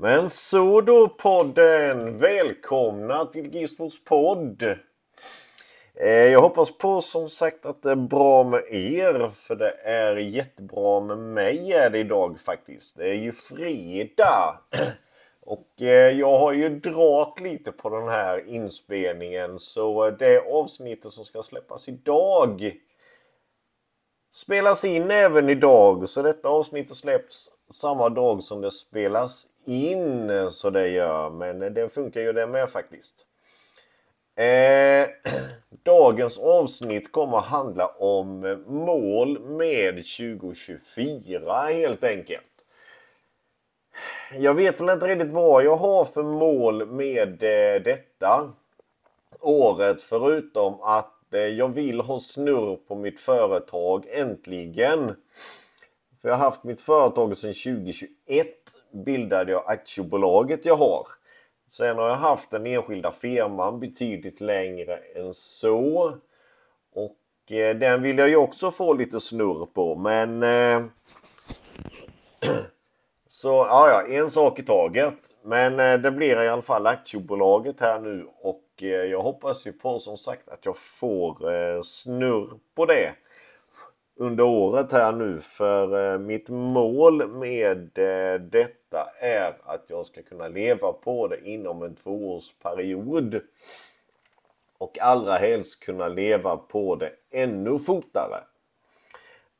[0.00, 2.18] Men så då podden!
[2.18, 4.62] Välkomna till Gizmos podd!
[5.94, 10.16] Eh, jag hoppas på som sagt att det är bra med er för det är
[10.16, 12.96] jättebra med mig är det idag faktiskt.
[12.96, 14.60] Det är ju fredag!
[15.40, 21.24] Och eh, jag har ju dragit lite på den här inspelningen så det avsnittet som
[21.24, 22.72] ska släppas idag
[24.34, 26.08] spelas in även idag.
[26.08, 30.30] Så detta avsnittet släpps samma dag som det spelas in.
[30.50, 31.30] Så det gör.
[31.30, 33.26] Men det funkar ju det med faktiskt.
[34.34, 35.08] Eh,
[35.82, 42.44] dagens avsnitt kommer att handla om mål med 2024 helt enkelt.
[44.38, 48.52] Jag vet väl inte riktigt vad jag har för mål med eh, detta
[49.40, 55.16] året förutom att eh, jag vill ha snurr på mitt företag äntligen.
[56.22, 58.46] För jag har haft mitt företag sedan 2021
[58.92, 61.06] bildade jag aktiebolaget jag har.
[61.68, 66.14] Sen har jag haft den enskilda firman betydligt längre än så.
[66.94, 70.42] Och eh, den vill jag ju också få lite snurr på men...
[70.42, 70.84] Eh,
[73.28, 75.18] så ja, ja, en sak i taget.
[75.42, 79.72] Men eh, det blir i alla fall aktiebolaget här nu och Eh, jag hoppas ju
[79.72, 83.14] på som sagt att jag får eh, snurr på det
[84.20, 90.22] under året här nu för eh, mitt mål med eh, detta är att jag ska
[90.22, 93.40] kunna leva på det inom en tvåårsperiod.
[94.78, 98.40] Och allra helst kunna leva på det ännu fortare.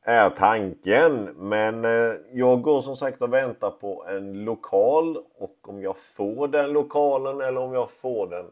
[0.03, 1.23] Är tanken.
[1.23, 6.47] Men eh, jag går som sagt och väntar på en lokal och om jag får
[6.47, 8.45] den lokalen eller om jag får den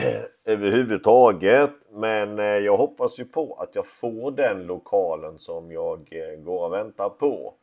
[0.44, 1.70] överhuvudtaget.
[1.92, 6.66] Men eh, jag hoppas ju på att jag får den lokalen som jag eh, går
[6.66, 7.54] och väntar på.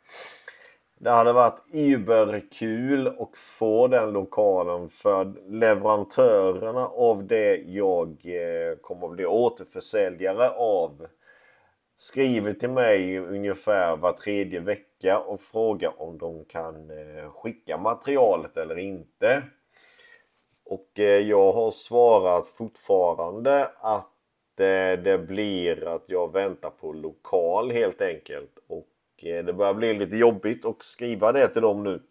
[1.00, 9.08] Det hade varit überkul att få den lokalen för leverantörerna av det jag eh, kommer
[9.08, 11.08] att bli återförsäljare av
[11.98, 18.58] skriver till mig ungefär var tredje vecka och frågar om de kan eh, skicka materialet
[18.58, 19.44] eller inte.
[20.70, 27.72] Och eh, jag har svarat fortfarande att eh, det blir att jag väntar på lokal
[27.72, 28.58] helt enkelt.
[28.68, 32.02] Och eh, det börjar bli lite jobbigt att skriva det till dem nu.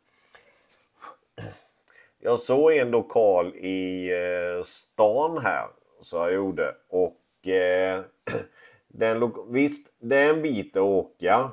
[2.19, 4.11] Jag såg en lokal i
[4.65, 5.69] stan här
[6.01, 7.21] så jag gjorde och
[8.89, 11.51] den visst det är en bit att åka.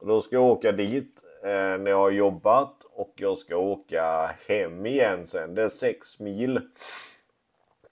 [0.00, 4.86] då ska jag åka dit Eh, när jag har jobbat och jag ska åka hem
[4.86, 5.54] igen sen.
[5.54, 6.60] Det är 6 mil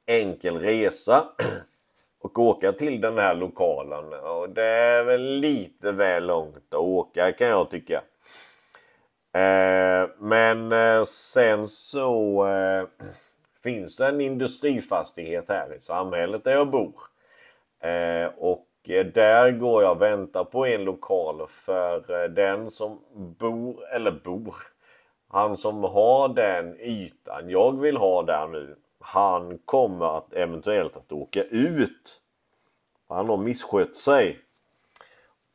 [0.07, 1.29] enkel resa
[2.21, 4.13] och åka till den här lokalen.
[4.13, 8.03] Och det är väl lite väl långt att åka kan jag tycka.
[9.35, 12.85] Eh, men eh, sen så eh,
[13.63, 16.95] finns det en industrifastighet här i samhället där jag bor.
[17.81, 23.01] Eh, och Eh, där går jag och väntar på en lokal för eh, den som
[23.39, 24.55] bor, eller bor,
[25.29, 31.13] han som har den ytan jag vill ha där nu, han kommer att eventuellt att
[31.13, 32.21] åka ut.
[33.09, 34.39] Han har misskött sig.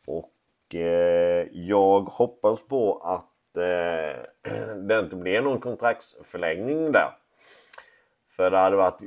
[0.08, 4.22] Och eh, jag hoppas på att eh,
[4.88, 7.10] det inte blir någon kontraktsförlängning där.
[8.30, 9.02] För det hade varit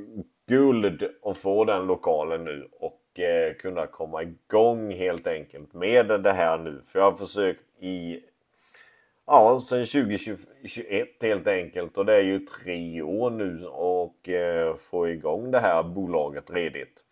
[0.47, 6.31] guld att få den lokalen nu och eh, kunna komma igång helt enkelt med det
[6.31, 6.81] här nu.
[6.87, 8.23] För jag har försökt i
[9.31, 15.09] Ja, sen 2021 helt enkelt och det är ju tre år nu och eh, få
[15.09, 17.03] igång det här bolaget redigt.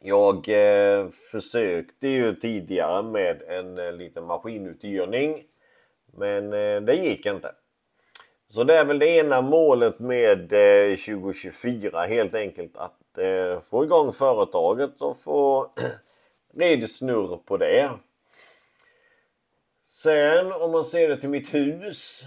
[0.00, 5.44] Jag eh, försökte ju tidigare med en eh, liten maskinuthyrning
[6.16, 7.54] men eh, det gick inte.
[8.48, 13.84] Så det är väl det ena målet med eh, 2024 helt enkelt att eh, få
[13.84, 15.70] igång företaget och få
[16.56, 17.90] ridsnurr på det.
[19.86, 22.22] Sen om man ser det till mitt hus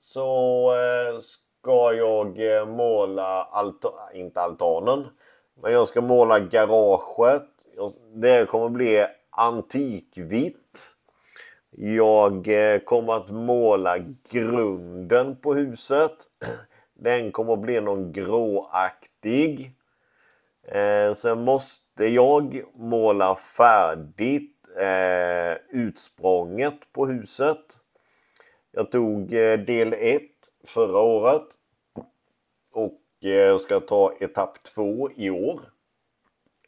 [0.00, 5.06] så eh, ska jag eh, måla, alta inte altanen,
[5.62, 7.48] men jag ska måla garaget.
[8.14, 10.94] Det kommer bli antikvitt.
[11.70, 13.98] Jag eh, kommer att måla
[14.30, 16.16] grunden på huset.
[16.94, 19.75] Den kommer att bli någon gråaktig.
[20.68, 27.80] Eh, sen måste jag måla färdigt eh, utsprånget på huset.
[28.70, 30.22] Jag tog eh, del 1
[30.64, 31.46] förra året.
[32.72, 35.60] Och eh, ska ta etapp 2 i år.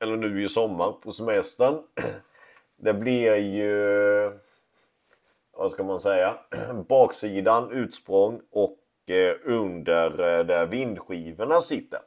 [0.00, 1.82] Eller nu i sommar på semestern.
[2.80, 4.32] Det blir ju...
[5.52, 6.38] vad ska man säga,
[6.88, 8.78] baksidan utsprång och
[9.10, 12.00] eh, under eh, där vindskivorna sitter.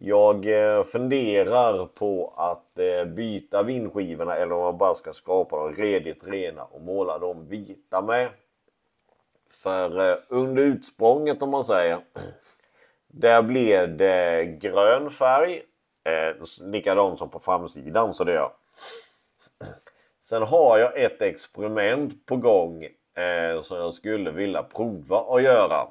[0.00, 5.74] Jag eh, funderar på att eh, byta vindskivorna eller om man bara ska skapa dem
[5.74, 8.28] redigt rena och måla dem vita med.
[9.50, 11.98] För eh, under utsprånget om man säger,
[13.08, 15.62] där blev det grön färg.
[16.64, 18.52] likadant som på framsidan så det gör.
[20.22, 22.88] Sen har jag ett experiment på gång
[23.62, 25.88] som jag skulle vilja prova att göra.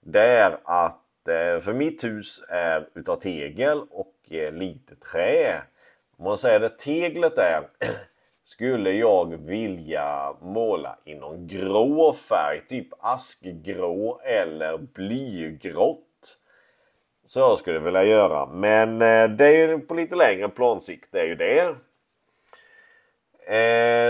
[0.00, 5.62] Det är att Eh, för mitt hus är utav tegel och eh, lite trä.
[6.16, 7.68] Om man säger det teglet är
[8.44, 16.38] skulle jag vilja måla i någon grå färg, typ askgrå eller blygrått.
[17.26, 18.46] Så jag skulle vilja göra.
[18.46, 21.76] Men eh, det är ju på lite längre plansikt, det är ju det.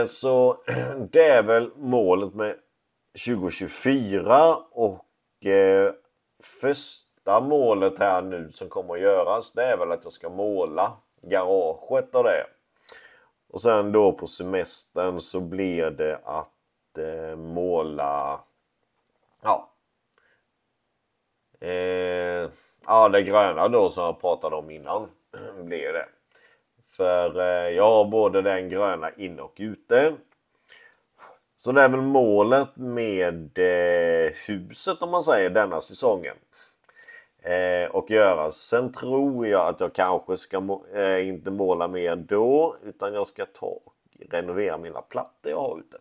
[0.09, 0.57] Så
[1.11, 2.55] det är väl målet med
[3.27, 5.07] 2024 och
[7.25, 10.97] första målet här nu som kommer att göras det är väl att jag ska måla
[11.23, 12.47] garaget och det.
[13.49, 18.41] Och sen då på semestern så blir det att eh, måla
[19.43, 19.71] Ja
[21.61, 22.51] eh,
[22.87, 25.09] Ja det gröna då som jag pratade om innan
[25.65, 26.07] blir det.
[26.97, 30.15] För eh, jag har både den gröna inne och ute.
[31.59, 36.37] Så det är väl målet med eh, huset om man säger denna säsongen.
[37.45, 38.53] Eh, och göra.
[38.53, 43.29] Sen tror jag att jag kanske ska må eh, inte måla mer då utan jag
[43.29, 43.95] ska ta och
[44.31, 45.99] renovera mina plattor jag har ute.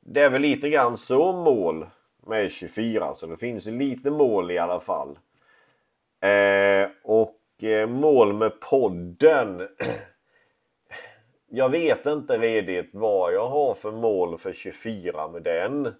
[0.00, 1.86] Det är väl lite grann så mål
[2.26, 5.18] med e 24 så det finns lite mål i alla fall.
[6.20, 9.68] Eh, och eh, mål med podden.
[11.48, 15.94] jag vet inte redigt vad jag har för mål för e 24 med den.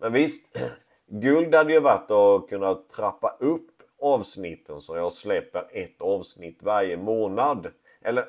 [0.00, 0.58] Men visst,
[1.08, 3.70] guld hade ju varit att kunna trappa upp
[4.00, 7.72] avsnitten så jag släpper ett avsnitt varje månad.
[8.02, 8.26] Eller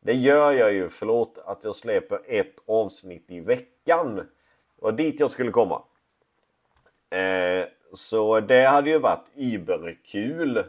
[0.00, 4.16] det gör jag ju, förlåt att jag släpper ett avsnitt i veckan.
[4.16, 4.24] Det
[4.82, 5.82] var dit jag skulle komma.
[7.10, 10.64] Eh, så det hade ju varit überkul.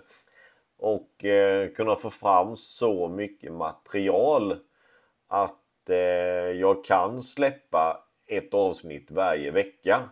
[0.80, 4.58] Och eh, kunna få fram så mycket material
[5.28, 5.98] att eh,
[6.60, 10.10] jag kan släppa ett avsnitt varje vecka.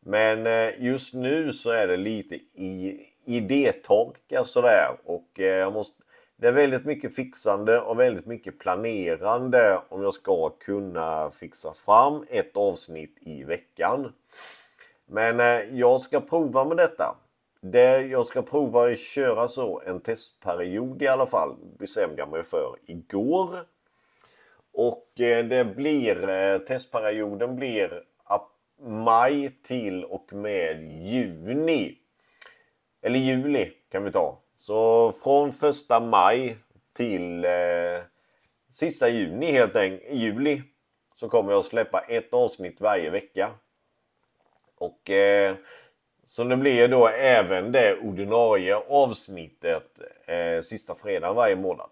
[0.00, 6.02] Men eh, just nu så är det lite i idétorka sådär och eh, jag måste
[6.36, 12.24] det är väldigt mycket fixande och väldigt mycket planerande om jag ska kunna fixa fram
[12.28, 14.12] ett avsnitt i veckan.
[15.06, 17.16] Men eh, jag ska prova med detta.
[17.60, 22.44] Det jag ska prova att köra så en testperiod i alla fall bestämde jag mig
[22.44, 23.64] för igår.
[24.72, 28.02] Och det blir testperioden blir
[28.82, 31.98] maj till och med juni.
[33.02, 34.38] Eller juli kan vi ta.
[34.56, 36.56] Så från första maj
[36.92, 38.02] till eh,
[38.72, 40.62] sista juni helt enkelt, juli
[41.16, 43.50] så kommer jag släppa ett avsnitt varje vecka.
[44.78, 45.56] Och eh,
[46.24, 51.90] så det blir då även det ordinarie avsnittet eh, sista fredagen varje månad.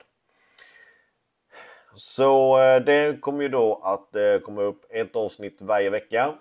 [1.95, 6.35] Så eh, det kommer ju då att eh, komma upp ett avsnitt varje vecka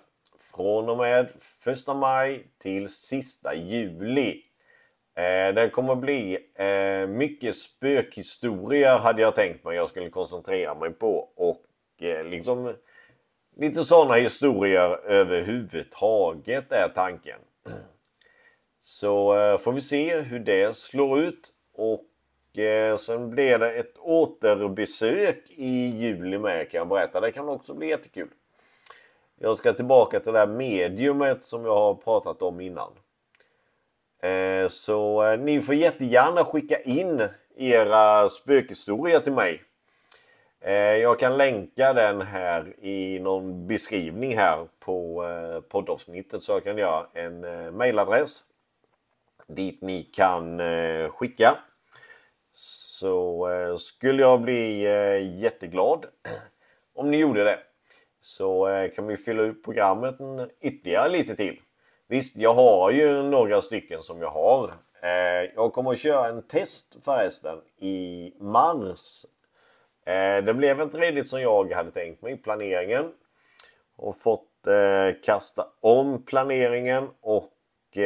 [0.58, 1.28] från och med
[1.66, 4.42] 1 maj till sista juli.
[5.14, 10.90] Eh, det kommer bli eh, mycket spökhistorier hade jag tänkt mig jag skulle koncentrera mig
[10.90, 11.64] på och
[12.00, 12.74] eh, liksom
[13.56, 17.38] lite sådana historier överhuvudtaget är tanken.
[18.80, 23.98] Så eh, får vi se hur det slår ut och eh, sen blir det ett
[23.98, 27.20] återbesök i juli med kan jag berätta.
[27.20, 28.28] Det kan också bli jättekul.
[29.40, 32.92] Jag ska tillbaka till det här mediumet som jag har pratat om innan.
[34.22, 39.62] Eh, så eh, ni får jättegärna skicka in era spökhistorier till mig.
[40.60, 46.64] Eh, jag kan länka den här i någon beskrivning här på eh, poddavsnittet så jag
[46.64, 48.44] kan göra en eh, mailadress
[49.46, 51.58] dit ni kan eh, skicka.
[52.52, 54.82] Så skulle jag bli
[55.40, 56.06] jätteglad
[56.94, 57.58] om ni gjorde det.
[58.20, 60.14] Så eh, kan vi fylla ut programmet
[60.60, 61.60] ytterligare lite till.
[62.08, 64.70] Visst, jag har ju några stycken som jag har.
[65.02, 69.24] Eh, jag kommer att köra en test förresten i mars.
[70.06, 73.12] Eh, det blev inte riktigt som jag hade tänkt mig, planeringen.
[73.96, 74.44] Och fått
[75.22, 77.52] kasta om planeringen och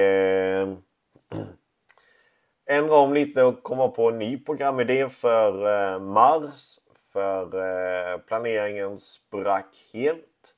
[2.66, 6.78] ändra om lite och komma på en ny programidé för mars.
[7.12, 10.54] För eh, planeringen sprack helt.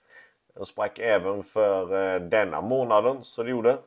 [0.55, 3.79] Den sprack även för eh, denna månaden, så det gjorde.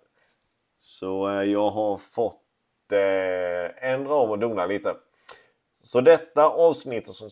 [0.78, 4.96] Så eh, jag har fått eh, ändra om och dona lite.
[5.84, 7.30] Så detta avsnittet som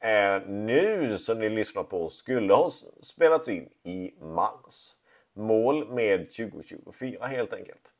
[0.00, 2.70] är nu som ni lyssnar på skulle ha
[3.02, 4.96] spelats in i mars.
[5.32, 7.92] Mål med 2024 helt enkelt.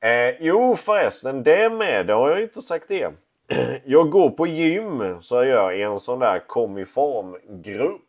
[0.00, 3.12] Eh, jo förresten, det med, det har jag inte sagt det.
[3.84, 8.00] Jag går på gym så jag gör i en sån där Kom i form-grupp.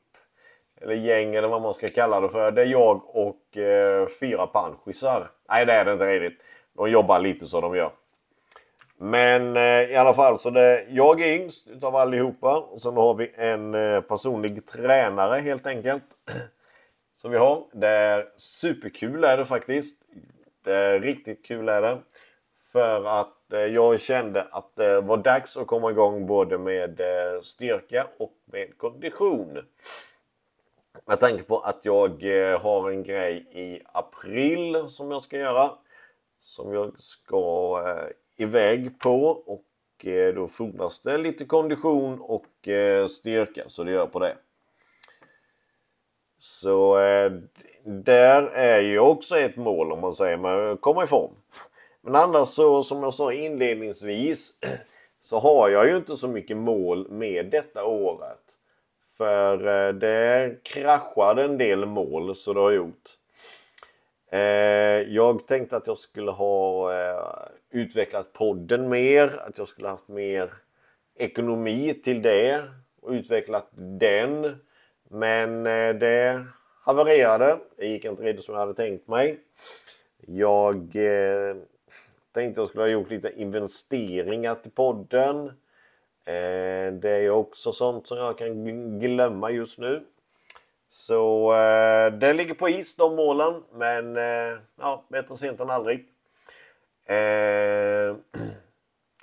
[0.82, 2.52] Eller gäng eller vad man ska kalla det för.
[2.52, 5.28] Det är jag och eh, fyra panschisar.
[5.50, 6.46] Nej det är det inte riktigt.
[6.78, 7.92] De jobbar lite så de gör.
[8.98, 12.58] Men eh, i alla fall så det, jag är yngst utav allihopa.
[12.58, 16.04] Och sen har vi en eh, personlig tränare helt enkelt.
[17.16, 17.64] Som vi har.
[17.74, 20.02] Det är superkul är det faktiskt.
[20.64, 21.98] Det är riktigt kul är det.
[22.72, 27.42] För att eh, jag kände att det var dags att komma igång både med eh,
[27.42, 29.66] styrka och med kondition.
[31.06, 35.72] Med tanke på att jag eh, har en grej i april som jag ska göra.
[36.38, 43.08] Som jag ska eh, iväg på och eh, då fordras det lite kondition och eh,
[43.08, 44.38] styrka så det gör på det.
[46.40, 46.98] Så
[47.84, 51.32] där är ju också ett mål om man säger men att komma i form.
[52.02, 54.54] Men annars så som jag sa inledningsvis
[55.20, 58.58] så har jag ju inte så mycket mål med detta året.
[59.18, 63.10] För eh, det kraschade en del mål så det har gjort.
[64.32, 64.40] Eh,
[65.14, 70.54] jag tänkte att jag skulle ha eh, utvecklat podden mer, att jag skulle haft mer
[71.16, 72.64] ekonomi till det
[73.02, 74.56] och utvecklat den.
[75.10, 75.64] Men
[76.00, 76.46] det
[76.84, 77.60] havererade.
[77.78, 79.40] Det gick inte riktigt som jag hade tänkt mig.
[80.28, 80.96] Jag
[82.34, 85.48] Tänkte jag skulle ha gjort lite investeringar till podden.
[86.26, 90.06] Eh, det är också sånt som jag kan glömma just nu.
[90.90, 93.64] Så eh, det ligger på is de målen.
[93.74, 96.00] Men eh, ja, bättre sent än aldrig.
[97.06, 97.16] Eh,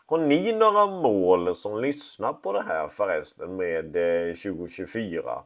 [0.07, 5.43] har ni några mål som lyssnar på det här förresten med eh, 2024?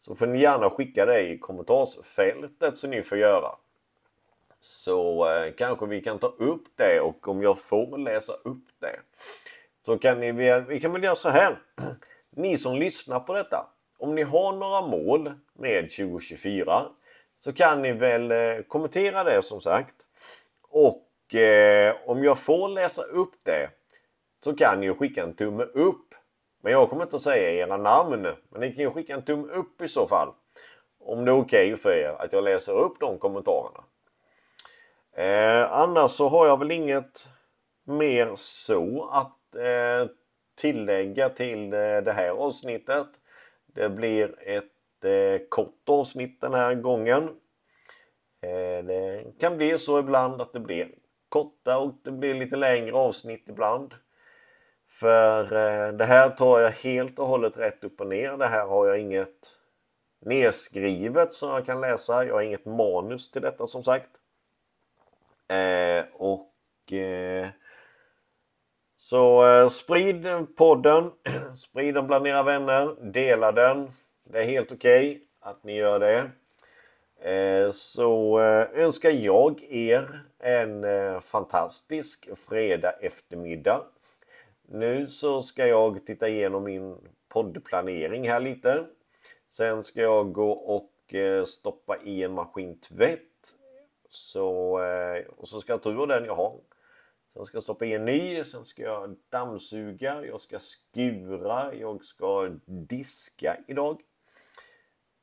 [0.00, 3.56] Så får ni gärna skicka det i kommentarsfältet så ni får göra.
[4.60, 9.00] Så eh, kanske vi kan ta upp det och om jag får läsa upp det.
[9.86, 11.58] Så kan ni väl, vi kan väl göra så här.
[12.30, 13.66] Ni som lyssnar på detta.
[13.98, 16.86] Om ni har några mål med 2024
[17.40, 19.94] så kan ni väl eh, kommentera det som sagt.
[20.68, 23.70] Och eh, om jag får läsa upp det
[24.44, 26.14] så kan ni skicka en tumme upp.
[26.62, 28.22] Men jag kommer inte att säga era namn.
[28.48, 30.28] Men ni kan ju skicka en tumme upp i så fall.
[30.98, 33.84] Om det är okej okay för er att jag läser upp de kommentarerna.
[35.20, 37.28] Eh, annars så har jag väl inget
[37.84, 40.10] mer så att eh,
[40.60, 43.06] tillägga till eh, det här avsnittet.
[43.66, 47.22] Det blir ett eh, kort avsnitt den här gången.
[48.42, 50.94] Eh, det kan bli så ibland att det blir
[51.28, 53.94] korta och det blir lite längre avsnitt ibland.
[54.90, 58.36] För eh, det här tar jag helt och hållet rätt upp och ner.
[58.36, 59.58] Det här har jag inget
[60.20, 62.24] nedskrivet som jag kan läsa.
[62.24, 64.19] Jag har inget manus till detta som sagt.
[65.50, 67.48] Eh, och eh,
[68.96, 70.26] så eh, sprid
[70.56, 71.10] podden,
[71.56, 73.88] sprid den bland era vänner, dela den.
[74.24, 76.30] Det är helt okej okay att ni gör det.
[77.30, 83.84] Eh, så eh, önskar jag er en eh, fantastisk fredag eftermiddag.
[84.68, 86.96] Nu så ska jag titta igenom min
[87.28, 88.84] poddplanering här lite.
[89.50, 93.29] Sen ska jag gå och eh, stoppa i en maskintvätt
[94.10, 96.60] så, eh, och så ska jag ta ur den jag har.
[97.32, 102.04] Sen ska jag stoppa i en ny, sen ska jag dammsuga, jag ska skura, jag
[102.04, 104.00] ska diska idag.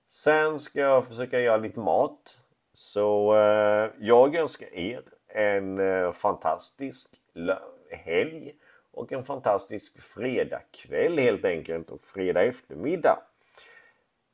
[0.10, 2.40] Sen ska jag försöka göra lite mat.
[2.74, 7.10] Så eh, jag önskar er en eh, fantastisk
[7.92, 8.54] helg
[8.92, 13.20] och en fantastisk fredagkväll helt enkelt och fredag eftermiddag.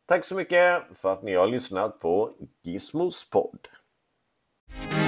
[0.06, 3.68] Tack så mycket för att ni har lyssnat på Gizmos podd.
[4.76, 5.03] Thank you.